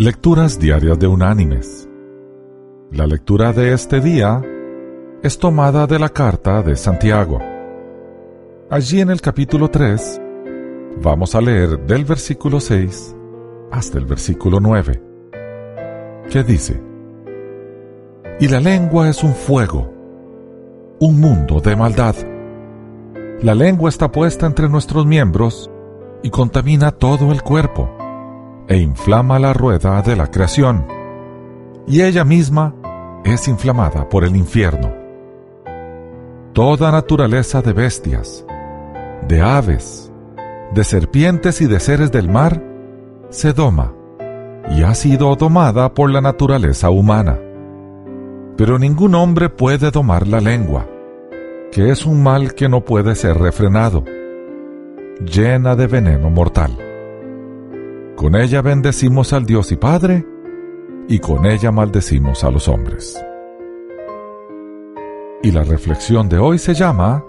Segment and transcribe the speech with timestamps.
[0.00, 1.88] Lecturas Diarias de Unánimes.
[2.92, 4.40] La lectura de este día
[5.24, 7.40] es tomada de la carta de Santiago.
[8.70, 10.20] Allí en el capítulo 3
[11.02, 13.16] vamos a leer del versículo 6
[13.72, 15.02] hasta el versículo 9,
[16.30, 16.80] que dice,
[18.38, 19.92] Y la lengua es un fuego,
[21.00, 22.14] un mundo de maldad.
[23.42, 25.68] La lengua está puesta entre nuestros miembros
[26.22, 27.97] y contamina todo el cuerpo
[28.68, 30.86] e inflama la rueda de la creación,
[31.86, 32.74] y ella misma
[33.24, 34.92] es inflamada por el infierno.
[36.52, 38.44] Toda naturaleza de bestias,
[39.26, 40.12] de aves,
[40.72, 42.62] de serpientes y de seres del mar
[43.30, 43.94] se doma
[44.70, 47.38] y ha sido domada por la naturaleza humana.
[48.56, 50.86] Pero ningún hombre puede domar la lengua,
[51.72, 54.04] que es un mal que no puede ser refrenado,
[55.20, 56.87] llena de veneno mortal.
[58.18, 60.26] Con ella bendecimos al Dios y Padre,
[61.06, 63.16] y con ella maldecimos a los hombres.
[65.40, 67.24] Y la reflexión de hoy se llama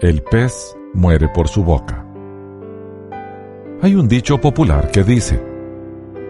[0.00, 2.06] El pez muere por su boca.
[3.82, 5.42] Hay un dicho popular que dice,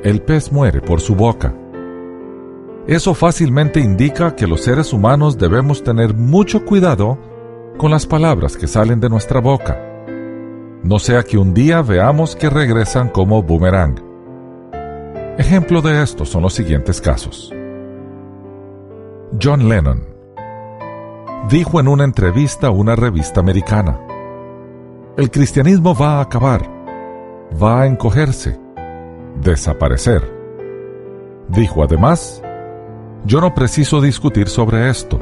[0.02, 1.55] el pez muere por su boca.
[2.86, 7.18] Eso fácilmente indica que los seres humanos debemos tener mucho cuidado
[7.77, 9.93] con las palabras que salen de nuestra boca
[10.84, 13.98] no sea que un día veamos que regresan como boomerang.
[15.38, 17.50] Ejemplo de esto son los siguientes casos.
[19.42, 20.05] John Lennon
[21.48, 23.98] dijo en una entrevista a una revista americana,
[25.16, 26.68] el cristianismo va a acabar,
[27.60, 28.60] va a encogerse,
[29.40, 30.22] desaparecer.
[31.48, 32.42] Dijo además,
[33.24, 35.18] yo no preciso discutir sobre esto,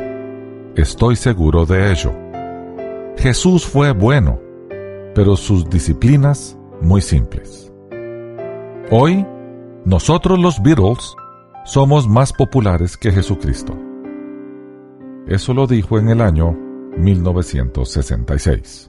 [0.75, 2.13] estoy seguro de ello.
[3.17, 4.42] Jesús fue bueno,
[5.15, 7.73] pero sus disciplinas muy simples.
[8.91, 9.27] Hoy,
[9.85, 11.15] nosotros los Beatles
[11.65, 13.77] somos más populares que Jesucristo.
[15.27, 16.53] Eso lo dijo en el año
[16.97, 18.89] 1966.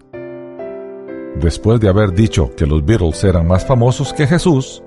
[1.40, 4.84] Después de haber dicho que los Beatles eran más famosos que Jesús,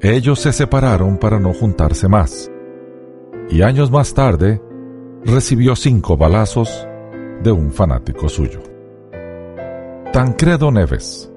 [0.00, 2.50] ellos se separaron para no juntarse más.
[3.48, 4.60] Y años más tarde,
[5.24, 6.86] recibió cinco balazos
[7.42, 8.75] de un fanático suyo.
[10.16, 11.30] Tancredo Neves.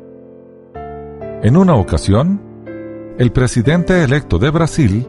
[1.44, 2.42] En una ocasión,
[3.18, 5.06] el presidente electo de Brasil,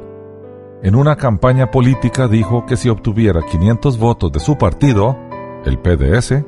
[0.83, 5.17] en una campaña política dijo que si obtuviera 500 votos de su partido,
[5.65, 6.45] el PDS,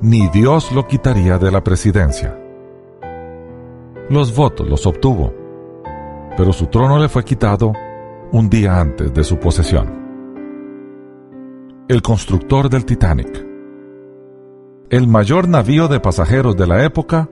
[0.00, 2.34] ni Dios lo quitaría de la presidencia.
[4.08, 5.34] Los votos los obtuvo,
[6.34, 7.74] pero su trono le fue quitado
[8.32, 9.92] un día antes de su posesión.
[11.88, 13.53] El constructor del Titanic
[14.90, 17.28] el mayor navío de pasajeros de la época,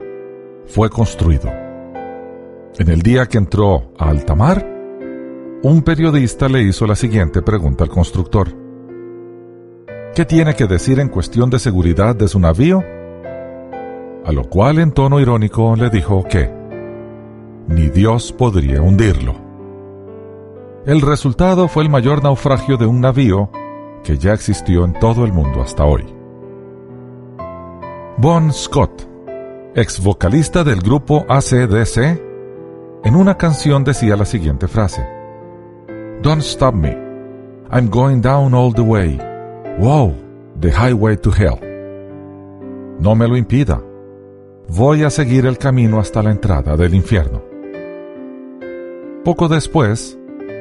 [0.65, 1.49] fue construido.
[2.79, 4.67] En el día que entró a alta mar,
[5.61, 8.49] un periodista le hizo la siguiente pregunta al constructor.
[10.15, 12.83] ¿Qué tiene que decir en cuestión de seguridad de su navío?
[14.25, 16.51] A lo cual en tono irónico le dijo que
[17.67, 19.35] ni Dios podría hundirlo.
[20.85, 23.49] El resultado fue el mayor naufragio de un navío
[24.03, 26.22] que ya existió en todo el mundo hasta hoy.
[28.17, 29.07] Bon Scott,
[29.73, 32.21] ex vocalista del grupo ACDC,
[33.03, 35.03] en una canción decía la siguiente frase:
[36.21, 36.95] Don't stop me.
[37.71, 39.17] I'm going down all the way.
[39.79, 40.13] Wow,
[40.61, 41.59] the highway to hell.
[42.99, 43.81] No me lo impida.
[44.69, 47.41] Voy a seguir el camino hasta la entrada del infierno.
[49.25, 50.19] Poco después,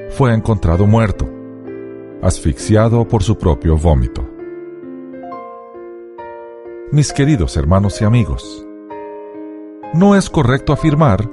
[0.08, 1.28] fue encontrado muerto,
[2.22, 4.31] asfixiado por su propio vómito
[6.92, 8.66] mis queridos hermanos y amigos.
[9.94, 11.26] No es correcto afirmar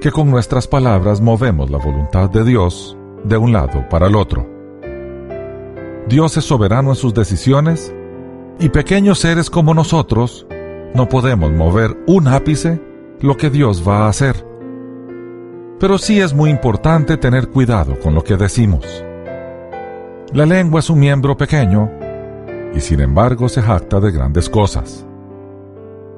[0.00, 4.48] que con nuestras palabras movemos la voluntad de Dios de un lado para el otro.
[6.08, 7.92] Dios es soberano en sus decisiones
[8.60, 10.46] y pequeños seres como nosotros
[10.94, 12.80] no podemos mover un ápice
[13.20, 14.46] lo que Dios va a hacer.
[15.80, 19.04] Pero sí es muy importante tener cuidado con lo que decimos.
[20.32, 21.90] La lengua es un miembro pequeño
[22.74, 25.06] y sin embargo se jacta de grandes cosas.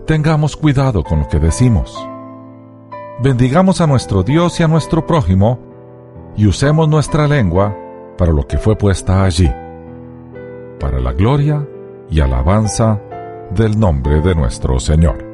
[0.06, 1.96] Tengamos cuidado con lo que decimos.
[3.22, 5.60] Bendigamos a nuestro Dios y a nuestro prójimo
[6.37, 7.76] y usemos nuestra lengua
[8.19, 9.49] para lo que fue puesta allí,
[10.81, 11.64] para la gloria
[12.10, 13.00] y alabanza
[13.54, 15.25] del nombre de nuestro Señor.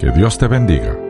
[0.00, 1.05] Que Dios te bendiga.